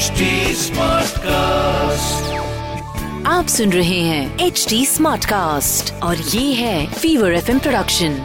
[0.00, 2.28] HD Smartcast.
[3.26, 8.16] आप सुन रहे हैं एच डी स्मार्ट कास्ट और ये है फीवर एफ़ प्रोडक्शन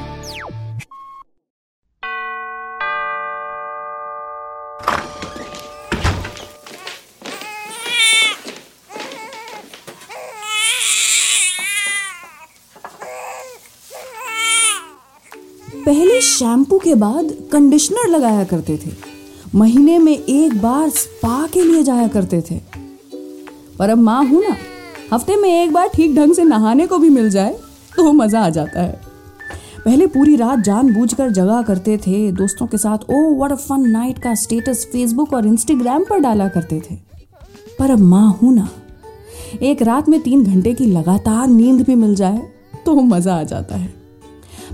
[15.85, 19.04] पहले शैम्पू के बाद कंडीशनर लगाया करते थे
[19.55, 22.59] महीने में एक बार स्पा के लिए जाया करते थे।
[23.79, 24.55] पर अब माँ हूँ ना,
[25.13, 27.55] हफ़्ते में एक बार ठीक ढंग से नहाने को भी मिल जाए
[27.95, 28.99] तो मज़ा आ जाता है।
[29.85, 34.19] पहले पूरी रात जानबूझकर जगा करते थे, दोस्तों के साथ oh what a fun night
[34.19, 36.95] का स्टेटस फेसबुक और इंस्टाग्राम पर डाला करते थे।
[37.79, 38.69] पर अब माँ हूँ ना,
[39.61, 42.41] एक रात में तीन घंटे की लगातार नींद भी मिल जाए
[42.85, 43.93] तो मज़ा आ जाता है।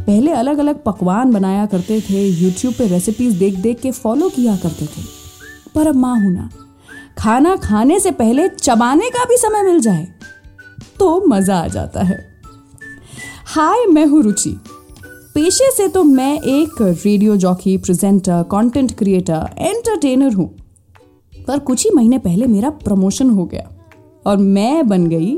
[0.02, 4.56] पहले अलग अलग पकवान बनाया करते थे यूट्यूब पे रेसिपीज़ देख देख के फॉलो किया
[4.56, 5.02] करते थे।
[5.76, 6.50] पर अब माँ हूँ ना,
[7.18, 10.08] खाना खाने से पहले चबाने का भी समय मिल जाए
[11.00, 12.20] तो मज़ा आ जाता है।
[13.48, 14.58] हाय, मैं हूँ रुचि।
[15.36, 20.48] पेशे से तो मैं एक radio jockey presenter content creator entertainer हूँ।
[21.48, 23.70] पर कुछ ही महीने पहले मेरा प्रमोशन हो गया
[24.26, 25.38] और मैं बन गई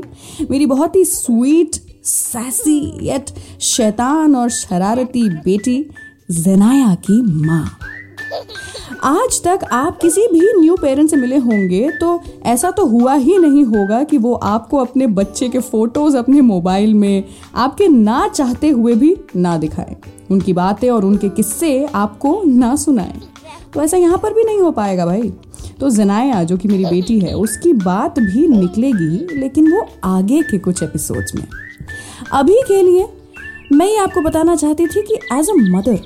[0.50, 5.90] मेरी बहुत ही स्वीट सैसी यट शैतान और शरारती बेटी
[6.30, 7.78] जनाया की माँ।
[9.04, 13.38] आज तक आप किसी भी न्यू पेरेंट से मिले होंगे तो ऐसा तो हुआ ही
[13.38, 17.24] नहीं होगा कि वो आपको अपने बच्चे के फ़ोटोज़ अपने मोबाइल में
[17.54, 19.96] आपके ना चाहते हुए भी ना दिखाएँ।
[20.30, 23.20] उनकी बातें और उनके किस्से आपको ना सुनाएँ।
[23.74, 25.32] तो ऐसा यहाँ पर भी नहीं हो पाएगा भाई।
[25.80, 30.58] तो जनाया जो कि मेरी बेटी है, उसकी बात भी निकलेगी, लेकिन वो आगे के
[30.58, 31.46] कुछ एपिसोड्स में।
[32.32, 33.06] अभी के लिए
[33.72, 35.98] मैं ये आपको बताना चाहती थी कि एज अ मदर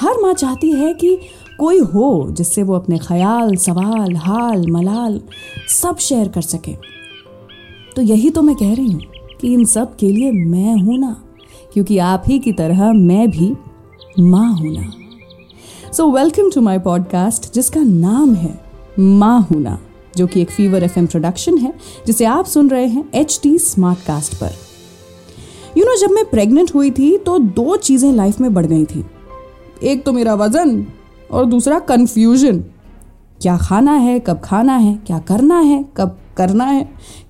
[0.00, 1.16] हर माँ चाहती है कि
[1.58, 5.20] कोई हो जिससे वो अपने ख्याल, सवाल, हाल, मलाल
[5.70, 6.72] सब शेयर कर सके।
[7.96, 9.02] तो यही तो मैं कह रही हूँ
[9.40, 11.16] कि इन सब के लिए मैं हूँ ना,
[11.72, 13.52] क्योंकि आप ही की तरह मैं भी
[14.20, 14.90] माँ हूँ ना।
[15.92, 18.58] So welcome to my podcast जिसका नाम है
[18.98, 19.78] माँ हूँ ना,
[20.16, 21.72] जो कि एक फीवर एफ़ प्रोडक्शन है,
[22.06, 24.52] जिसे आप सुन रहे हैं एच टी स्मार्ट कास्ट पर।
[25.76, 29.04] यू नो जब मैं प्रेग्नेंट हुई थी तो दो चीज़ें लाइफ में बढ़ गई थी।
[29.82, 30.86] एक तो मेरा वज़न
[31.30, 32.58] और दूसरा कन्फ्यूज़न
[33.42, 36.88] क्या खाना है, कब खाना है, क्या करना है, कब करना है,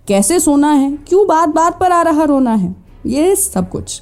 [0.08, 2.74] कैसे सोना है, क्यों बात बात पर आ रहा रोना है,
[3.06, 4.00] ये सब कुछ।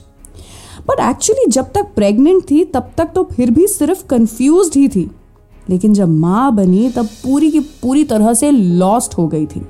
[0.88, 5.10] बट एक्चुअली जब तक प्रेग्नेंट थी, तब तक तो फिर भी सिर्फ़ कन्फ्यूज़ ही थी।
[5.70, 9.62] लेकिन जब माँ बनी, तब पूरी की पूरी तरह से लॉस्ट हो गई थी।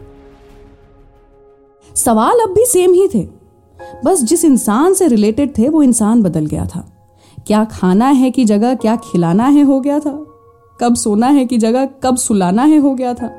[1.96, 3.39] सवाल अब भी सेम ही थे।
[4.04, 6.96] बस जिस इंसान से रिलेटेड थे, वो इंसान बदल गया था।
[7.46, 10.26] क्या खाना है की जगह, क्या खिलाना है हो गया था।
[10.80, 13.30] कब सोना है की जगह, कब सुलाना है हो गया था।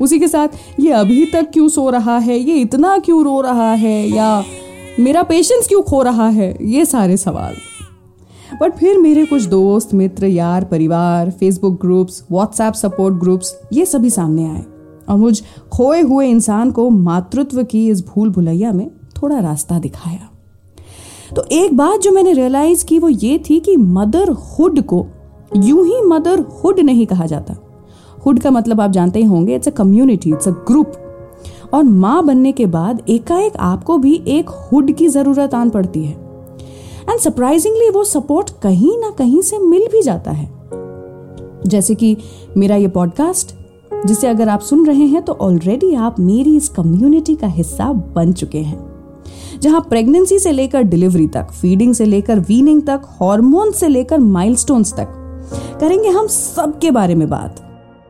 [0.00, 0.48] उसी के साथ,
[0.80, 4.44] ये अभी तक क्यों सो रहा है, ये इतना क्यों रो रहा है, या
[5.00, 7.54] मेरा पेशेंस क्यों खो रहा है, ये सारे सवाल।
[8.60, 14.10] बट फिर मेरे कुछ दोस्त, मित्र, यार, परिवार Facebook groups WhatsApp support groups ये सभी
[14.10, 14.64] सामने आए।
[15.08, 15.42] और मुझ
[15.72, 18.90] खोए हुए इंसान को मातृत्व की इस भूल भुलैया में
[19.22, 20.28] थोड़ा रास्ता दिखाया।
[21.36, 25.06] तो एक बात जो मैंने रियलाइज़ की वो ये थी कि मदरहुड को
[25.56, 27.56] यूँ ही मदरहुड नहीं कहा जाता।
[28.26, 30.92] हुड का मतलब आप जानते ही होंगे it's a community it's a group
[31.74, 36.12] और माँ बनने के बाद एकाएक आपको भी एक हुड की ज़रूरत आन पड़ती है।
[37.10, 40.50] एंड सरप्राइजिंगली वो सपोर्ट कहीं ना कहीं से मिल भी जाता है।
[41.66, 42.16] जैसे कि
[42.56, 43.54] मेरा ये पॉडकास्ट
[44.06, 48.32] जिसे अगर आप सुन रहे हैं तो ऑलरेडी आप मेरी इस कम्युनिटी का हिस्सा बन
[48.32, 48.91] चुके हैं।
[49.62, 54.92] जहाँ प्रेगनेंसी से लेकर डिलीवरी तक फीडिंग से लेकर वीनिंग तक हार्मोन से लेकर माइलस्टोन्स
[54.92, 55.08] तक
[55.80, 57.58] करेंगे हम सब के बारे में बात।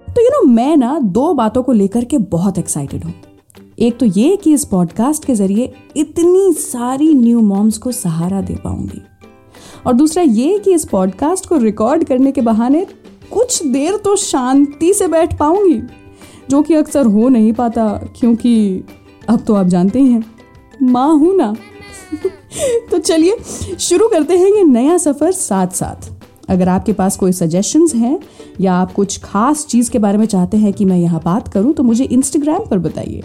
[0.09, 3.15] तो यू नो मैं ना दो बातों को लेकर के बहुत एक्साइटेड हूँ।
[3.79, 8.55] एक तो ये कि इस पॉडकास्ट के ज़रिए इतनी सारी न्यू मॉम्स को सहारा दे
[8.55, 9.03] पाऊँगी।
[9.87, 12.87] और दूसरा ये कि इस पॉडकास्ट को रिकॉर्ड करने के बहाने
[13.33, 15.81] कुछ देर तो शांति से बैठ पाऊँगी,
[16.51, 18.85] जो कि अक्सर हो नहीं पाता, क्योंकि
[19.29, 20.25] अब तो आप जानते ही हैं।
[20.83, 21.55] माँ हूँ ना।
[22.91, 23.37] तो चलिए,
[23.81, 26.11] शुरू करते हैं ये नया सफ़र साथ साथ
[26.49, 28.19] अगर आपके पास कोई सजेशंस हैं
[28.61, 31.73] या आप कुछ खास चीज़ के बारे में चाहते हैं कि मैं यहाँ बात करूँ
[31.75, 33.23] तो मुझे इंस्टाग्राम पर बताइए।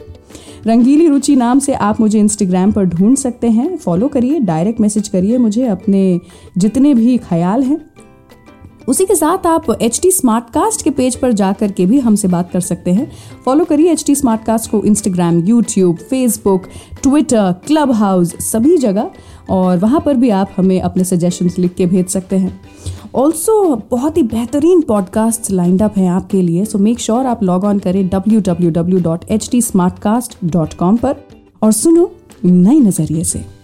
[0.68, 5.08] रंगीली रुचि नाम से आप मुझे इंस्टाग्राम पर ढूंढ सकते हैं। फॉलो करिए डायरेक्ट मैसेज
[5.08, 6.20] करिए मुझे अपने
[6.58, 7.80] जितने भी ख्याल हैं।
[8.88, 12.52] उसी के साथ आप एच टी कास्ट के पेज पर जा करके भी हमसे बात
[12.52, 13.12] कर सकते हैं।
[13.46, 16.64] फॉलो करिए एच टी कास्ट को Instagram YouTube Facebook
[17.04, 17.56] Twitter
[17.92, 19.10] clubhouse सभी जगह।
[19.50, 22.62] और वहाँ पर भी आप हमें अपने सजेशंस लिख के भेज सकते हैं।
[23.16, 27.64] ऑल्सो बहुत ही बेहतरीन पॉडकास्ट लाइंड अप हैं आपके लिए। सो मेक श्योर आप लॉग
[27.64, 31.16] ऑन करें www.htsmartcast.com पर।
[31.64, 32.12] और सुनो
[32.46, 33.57] नए नज़रिए से।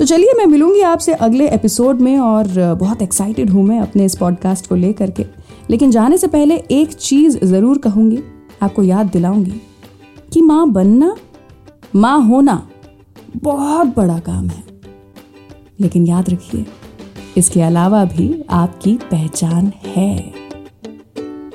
[0.00, 4.16] तो चलिए मैं मिलूँगी आपसे अगले एपिसोड में और बहुत एक्साइटेड हूँ मैं अपने इस
[4.16, 5.24] पॉडकास्ट को लेकर के।
[5.70, 8.18] लेकिन जाने से पहले एक चीज़ ज़रूर कहूँगी,
[8.62, 9.60] आपको याद दिलाऊँगी
[10.32, 11.14] कि माँ बनना,
[11.94, 12.68] माँ होना
[13.36, 14.64] बहुत बड़ा काम है।
[15.80, 16.64] लेकिन याद रखिए,
[17.36, 20.18] इसके अलावा भी आपकी पहचान है।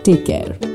[0.05, 0.74] Take care